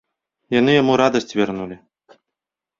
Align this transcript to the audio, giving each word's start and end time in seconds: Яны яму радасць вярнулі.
Яны 0.59 0.71
яму 0.81 0.97
радасць 1.03 1.35
вярнулі. 1.39 1.81